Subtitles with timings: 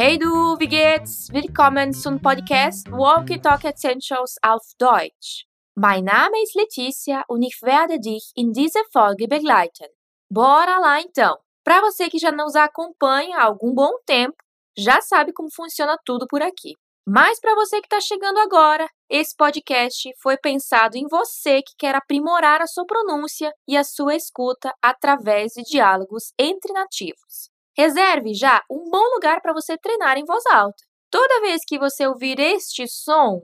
[0.00, 1.28] Hey du, wie geht's?
[1.32, 5.44] Willkommen zum Podcast Walkie Talk Essentials auf Deutsch.
[5.74, 9.88] Mein Name ist Letícia und ich werde dich in dieser Folge begleiten.
[10.30, 11.36] Bora lá então!
[11.64, 14.36] Para você que já nos acompanha há algum bom tempo,
[14.78, 16.76] já sabe como funciona tudo por aqui.
[17.04, 21.96] Mas para você que está chegando agora, esse podcast foi pensado em você que quer
[21.96, 27.50] aprimorar a sua pronúncia e a sua escuta através de diálogos entre nativos.
[27.78, 30.84] Reserve já um bom lugar para você treinar em voz alta.
[31.08, 33.40] Toda vez que você ouvir este som,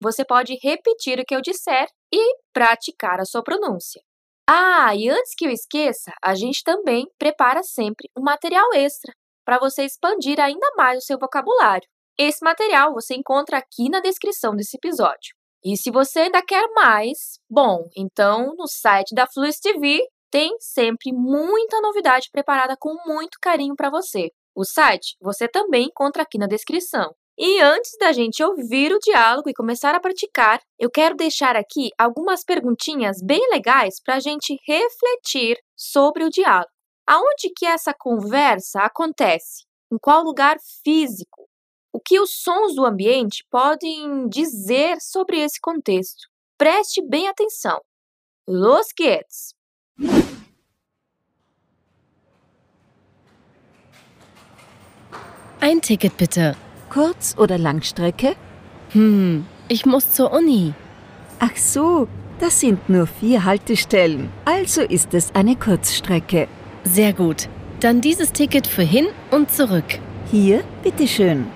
[0.00, 4.00] você pode repetir o que eu disser e praticar a sua pronúncia.
[4.48, 9.12] Ah, e antes que eu esqueça, a gente também prepara sempre um material extra
[9.44, 11.88] para você expandir ainda mais o seu vocabulário.
[12.16, 15.34] Esse material você encontra aqui na descrição desse episódio.
[15.64, 21.12] E se você ainda quer mais, bom, então no site da Fluis TV tem sempre
[21.12, 24.30] muita novidade preparada com muito carinho para você.
[24.54, 27.14] O site você também encontra aqui na descrição.
[27.40, 31.90] E antes da gente ouvir o diálogo e começar a praticar, eu quero deixar aqui
[31.96, 36.72] algumas perguntinhas bem legais para a gente refletir sobre o diálogo.
[37.06, 39.64] Aonde que essa conversa acontece?
[39.92, 41.48] Em qual lugar físico?
[41.92, 46.28] O que os sons do ambiente podem dizer sobre esse contexto?
[46.58, 47.80] Preste bem atenção.
[48.48, 49.57] Los geht's!
[55.60, 56.56] Ein Ticket bitte.
[56.88, 58.36] Kurz- oder Langstrecke?
[58.92, 60.72] Hm, ich muss zur Uni.
[61.40, 62.08] Ach so,
[62.40, 66.48] das sind nur vier Haltestellen, also ist es eine Kurzstrecke.
[66.84, 67.48] Sehr gut.
[67.80, 69.98] Dann dieses Ticket für hin und zurück.
[70.30, 71.46] Hier, bitteschön.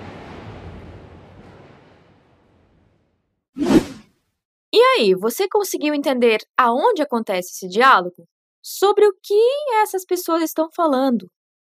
[4.75, 8.27] E aí, você conseguiu entender aonde acontece esse diálogo?
[8.65, 9.43] Sobre o que
[9.81, 11.29] essas pessoas estão falando?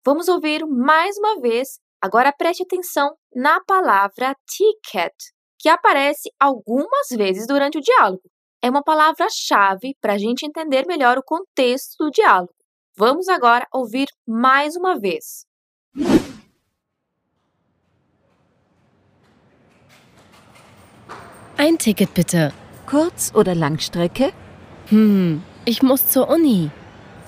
[0.04, 1.80] Vamos ouvir mais uma vez.
[2.00, 5.12] Agora preste atenção na palavra ticket,
[5.58, 8.22] que aparece algumas vezes durante o diálogo.
[8.62, 12.54] É uma palavra-chave para a gente entender melhor o contexto do diálogo.
[12.96, 15.44] Vamos agora ouvir mais uma vez.
[21.58, 22.52] Ein Ticket bitte.
[22.86, 24.32] Kurz- oder Langstrecke?
[24.92, 26.70] Hm, ich muss zur Uni.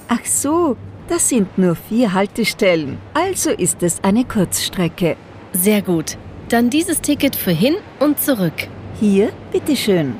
[0.09, 0.77] Ach so,
[1.09, 5.17] das sind nur vier Haltestellen, also ist es eine Kurzstrecke.
[5.53, 6.17] Sehr gut.
[6.49, 8.69] Dann dieses Ticket für hin und zurück.
[8.99, 10.19] Hier, bitteschön.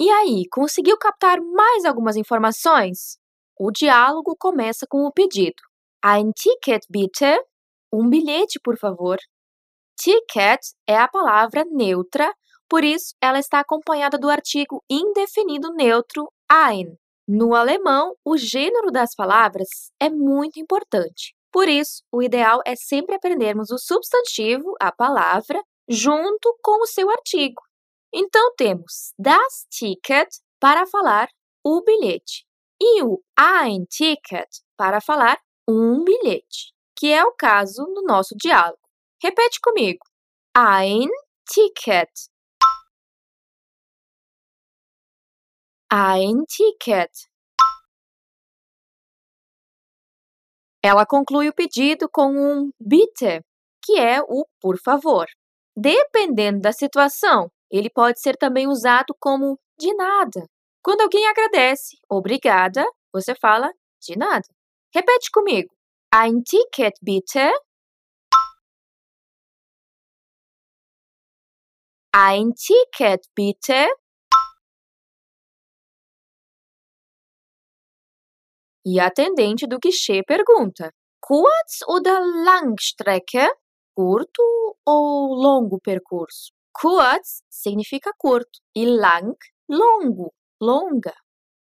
[0.00, 3.18] E aí, conseguiu captar mais algumas informações?
[3.58, 5.60] O diálogo começa com o pedido.
[6.04, 7.40] Ein Ticket bitte?
[7.92, 9.18] Um bilhete, por favor.
[9.96, 12.32] Ticket é a palavra neutra,
[12.68, 16.96] por isso ela está acompanhada do artigo indefinido neutro ein.
[17.26, 19.68] No alemão, o gênero das palavras
[20.00, 21.34] é muito importante.
[21.50, 27.10] Por isso, o ideal é sempre aprendermos o substantivo, a palavra, junto com o seu
[27.10, 27.62] artigo.
[28.12, 30.28] Então temos das Ticket
[30.60, 31.28] para falar
[31.64, 32.46] o bilhete
[32.80, 38.78] e o ein Ticket para falar um bilhete, que é o caso no nosso diálogo.
[39.22, 40.04] Repete comigo.
[40.56, 41.08] Ein
[41.50, 42.08] Ticket.
[45.90, 47.10] Ein Ticket.
[50.84, 53.40] Ela conclui o pedido com um bitte,
[53.82, 55.26] que é o por favor.
[55.74, 60.46] Dependendo da situação, ele pode ser também usado como de nada.
[60.82, 63.72] Quando alguém agradece, obrigada, você fala
[64.02, 64.44] de nada.
[64.94, 65.74] Repete comigo.
[66.12, 67.50] Ein Ticket bitte.
[72.14, 73.88] Ein Ticket bitte.
[78.90, 80.90] E a atendente do guichê pergunta:
[81.20, 83.46] Kurz oder Langstrecke?
[83.94, 84.42] Curto
[84.86, 86.52] ou longo percurso?
[86.72, 89.36] Kurz significa curto e lang,
[89.68, 91.12] longo, longa.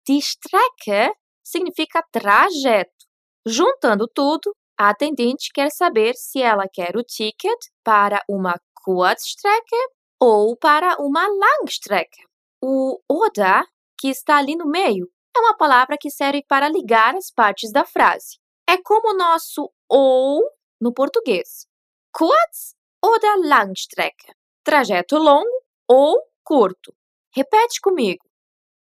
[0.06, 3.06] Die Strecke significa trajeto.
[3.46, 8.54] Juntando tudo, a atendente quer saber se ela quer o ticket para uma
[8.84, 9.82] Kurzstrecke
[10.20, 12.20] ou para uma Langstrecke.
[12.60, 13.64] O oder,
[13.98, 17.84] que está ali no meio, é uma palavra que serve para ligar as partes da
[17.84, 18.38] frase.
[18.68, 20.42] É como o nosso ou
[20.80, 21.66] no português.
[22.12, 24.32] Kurz oder Langstrecke?
[24.62, 26.94] Trajeto longo ou curto?
[27.34, 28.24] Repete comigo.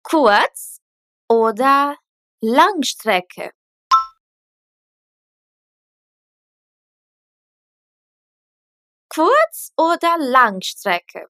[0.03, 0.79] Kurz
[1.29, 1.97] oder
[2.41, 3.51] Langstrecke?
[9.09, 11.25] Kurz- oder Langstrecke?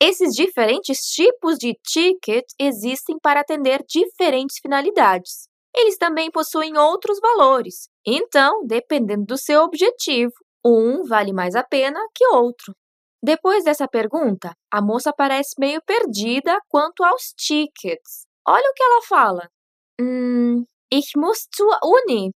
[0.00, 5.48] Esses diferentes tipos de ticket existem para atender diferentes finalidades.
[5.74, 10.32] Eles também possuem outros valores, então, dependendo do seu objetivo,
[10.64, 12.74] um vale mais a pena que outro.
[13.22, 18.24] Depois dessa pergunta, a moça parece meio perdida quanto aos tickets.
[18.46, 19.48] Olha o que ela fala.
[20.00, 22.30] Hum, ich muss zur Uni.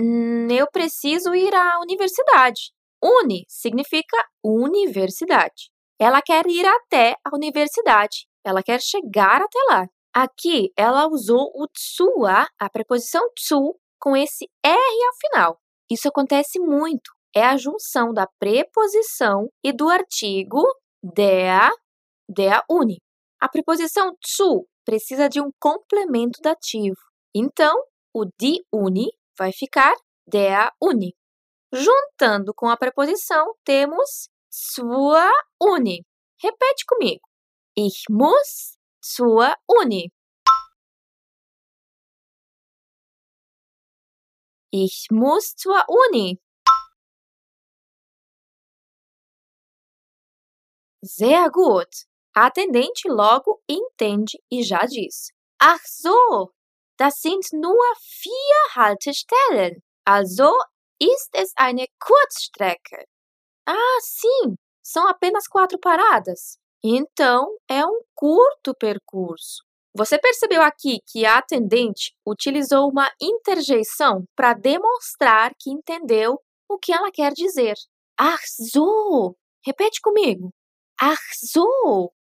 [0.00, 2.72] Hum, eu preciso ir à universidade.
[3.02, 5.70] Uni significa universidade.
[5.98, 8.26] Ela quer ir até a universidade.
[8.44, 9.86] Ela quer chegar até lá.
[10.14, 15.60] Aqui, ela usou o tsua, a preposição tsu, com esse R ao final.
[15.90, 20.62] Isso acontece muito é a junção da preposição e do artigo
[21.02, 21.70] der,
[22.26, 22.96] der Uni.
[23.38, 26.96] A preposição zu precisa de um complemento dativo.
[27.34, 27.76] Então,
[28.14, 29.94] o die Uni vai ficar
[30.26, 31.14] der Uni.
[31.70, 36.04] Juntando com a preposição, temos zur Uni.
[36.42, 37.26] Repete comigo.
[37.74, 40.10] Ich muss zur Uni.
[44.70, 46.40] Ich muss zur Uni.
[51.02, 52.06] Sehr gut.
[52.34, 56.52] A atendente logo entende e já diz: Ach so,
[56.98, 59.82] das sind nur vier Haltestellen.
[60.04, 60.52] Also
[60.98, 63.06] ist es eine Kurzstrecke.
[63.66, 66.58] Ah, sim, são apenas quatro paradas.
[66.82, 69.64] Então é um curto percurso.
[69.96, 76.92] Você percebeu aqui que a atendente utilizou uma interjeição para demonstrar que entendeu o que
[76.92, 77.74] ela quer dizer.
[78.18, 78.40] Ach!
[79.64, 80.50] Repete comigo.
[81.00, 82.12] Ach so.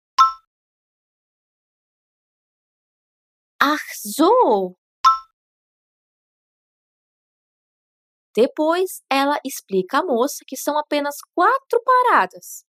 [8.34, 12.64] Depois ela explica à moça que são apenas quatro paradas.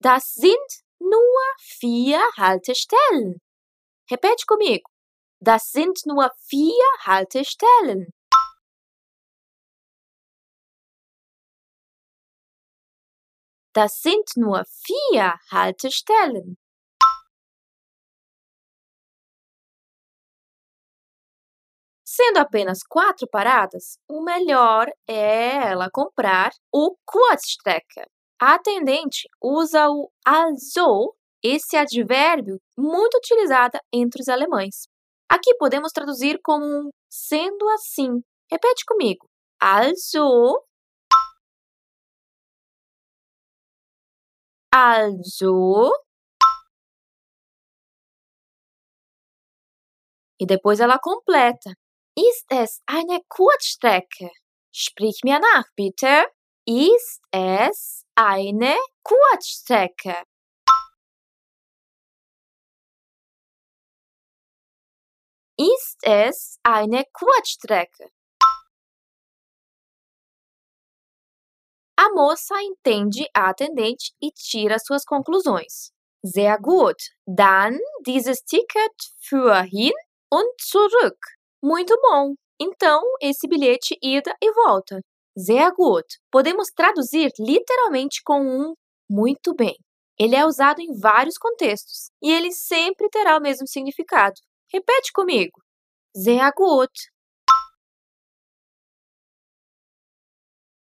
[0.00, 3.40] Das sind nur vier Haltestellen.
[4.10, 4.88] Repete comigo.
[5.40, 8.12] Das sind nur vier Haltestellen.
[13.74, 16.56] Das sind nur vier Haltestellen.
[22.20, 28.00] Sendo apenas quatro paradas, o melhor é ela comprar o Kurzstrecke.
[28.42, 34.88] A atendente usa o also, esse advérbio muito utilizado entre os alemães.
[35.30, 38.20] Aqui podemos traduzir como sendo assim.
[38.50, 39.28] Repete comigo.
[39.60, 40.60] Also
[44.72, 45.92] Also.
[50.40, 51.70] E depois ela completa.
[52.18, 54.30] Ist es eine Kurzstrecke?
[54.72, 56.24] Sprich mir nach, bitte.
[56.66, 58.74] Ist es eine
[59.04, 60.24] Kurzstrecke?
[65.56, 68.10] Ist es eine Kurzstrecke?
[71.96, 75.92] A moça entende a atendente e tira suas conclusões.
[76.22, 77.00] Sehr gut.
[77.26, 79.94] Dann dieses Ticket für hin
[80.30, 81.37] und zurück.
[81.62, 82.34] Muito bom.
[82.60, 85.00] Então, esse bilhete ida e volta.
[85.36, 86.06] Sehr gut.
[86.30, 88.74] Podemos traduzir literalmente com um
[89.10, 89.76] muito bem.
[90.18, 94.34] Ele é usado em vários contextos e ele sempre terá o mesmo significado.
[94.72, 95.60] Repete comigo.
[96.14, 96.92] Sehr gut.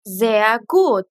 [0.07, 1.09] Sehr gut.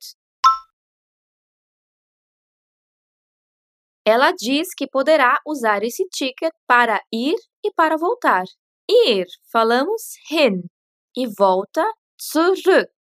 [4.08, 8.46] Ela diz que poderá usar esse ticket para ir e para voltar.
[8.88, 10.70] Ir, falamos hin.
[11.16, 11.86] E volta,
[12.18, 12.94] zurück.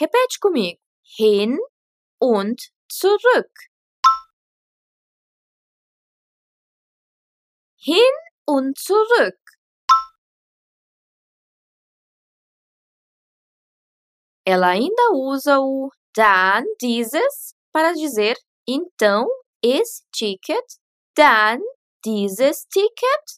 [0.00, 0.80] Repete comigo.
[1.02, 1.58] Hin
[2.20, 3.52] und zurück.
[7.76, 8.14] Hin
[8.46, 9.38] und zurück.
[14.44, 19.28] Ela ainda usa o dann dieses para dizer então
[19.62, 20.64] esse ticket,
[21.14, 21.60] dann
[22.04, 23.37] dieses Ticket,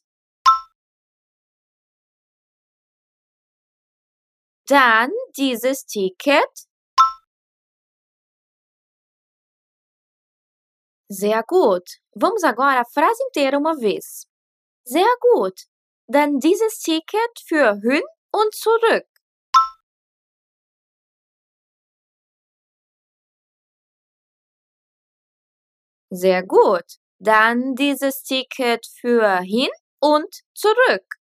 [4.70, 6.68] dann dieses Ticket.
[11.08, 11.98] Sehr gut.
[12.14, 14.26] Vamos agora a frase inteira uma vez.
[14.84, 15.66] Sehr gut.
[16.06, 19.06] Dann dieses Ticket für hin und zurück.
[26.10, 26.98] Sehr gut.
[27.18, 31.19] Dann dieses Ticket für hin und zurück.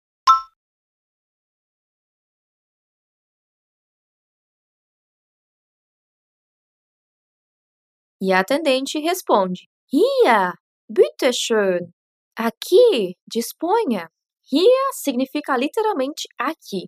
[8.22, 10.54] E a atendente responde: Hier,
[10.88, 11.92] bitte schön.
[12.38, 14.12] Aqui, disponha.
[14.44, 16.88] Hier significa literalmente aqui.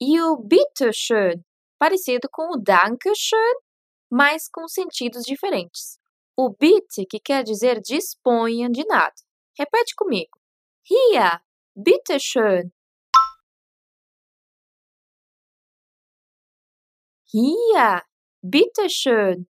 [0.00, 1.44] E o bitte schön,
[1.78, 3.56] parecido com o danke schön,
[4.08, 5.98] mas com sentidos diferentes.
[6.36, 9.14] O bitte, que quer dizer disponha de nada.
[9.58, 10.38] Repete comigo.
[10.84, 11.40] Hier,
[11.74, 12.72] bitte schön.
[17.26, 18.02] Hier,
[18.42, 19.46] bitte schön.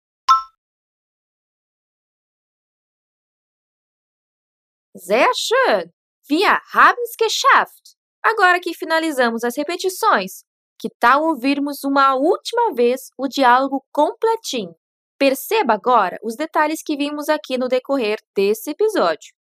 [4.97, 5.91] Sehr schön!
[6.25, 7.97] Wir haben's geschafft!
[8.23, 10.45] Agora que finalizamos as repetições,
[10.79, 14.73] que tal ouvirmos uma última vez o diálogo completinho?
[15.19, 19.33] Perceba agora os detalhes que vimos aqui no decorrer desse episódio.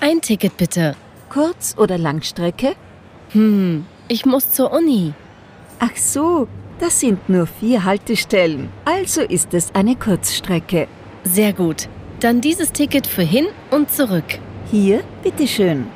[0.00, 0.96] Ein Ticket bitte.
[1.28, 2.76] Kurz- oder Langstrecke?
[3.32, 5.14] Hm, ich muss zur Uni.
[5.80, 6.46] Ach so,
[6.78, 10.88] das sind nur vier Haltestellen, also ist es eine Kurzstrecke.
[11.24, 11.88] Sehr gut.
[12.20, 14.40] Dann dieses Ticket für hin und zurück.
[14.70, 15.90] Hier, bitteschön.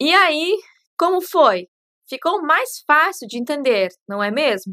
[0.00, 0.56] E aí,
[0.96, 1.68] como foi?
[2.08, 4.72] Ficou mais fácil de entender, não é mesmo?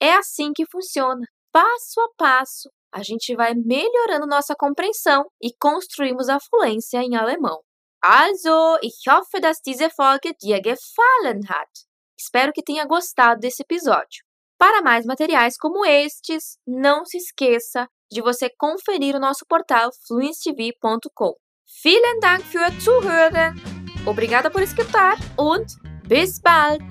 [0.00, 1.26] É assim que funciona.
[1.50, 7.60] Passo a passo, a gente vai melhorando nossa compreensão e construímos a fluência em alemão.
[8.02, 11.68] Also, ich hoffe, dass diese Folge dir gefallen hat.
[12.18, 14.24] Espero que tenha gostado desse episódio.
[14.58, 21.34] Para mais materiais como estes, não se esqueça de você conferir o nosso portal fluencetv.com.
[21.82, 23.54] Vielen Dank für Zuhören!
[24.06, 25.66] Obrigada por escutar und
[26.06, 26.84] bis bald!